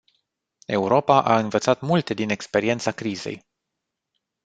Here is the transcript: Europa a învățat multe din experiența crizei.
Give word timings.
Europa 0.67 1.19
a 1.23 1.37
învățat 1.37 1.81
multe 1.81 2.13
din 2.13 2.29
experiența 2.29 2.91
crizei. 2.91 3.47